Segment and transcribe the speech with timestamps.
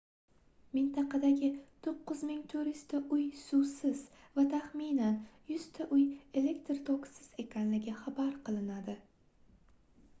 [0.75, 1.47] mintaqadagi
[1.87, 3.99] 9400 ta uy suvsiz
[4.37, 5.19] va taxminan
[5.51, 6.05] 100 ta uy
[6.41, 8.97] elektr tokisiz ekanligi xabar qilinadi